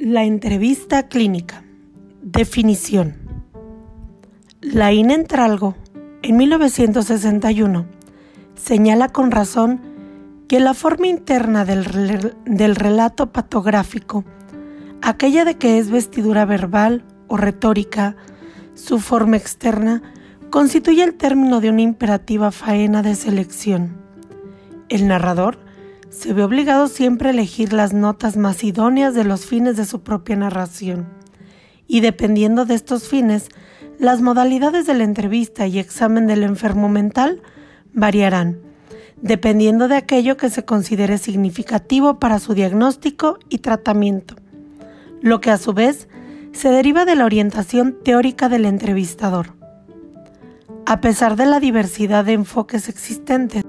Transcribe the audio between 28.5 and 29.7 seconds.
idóneas de los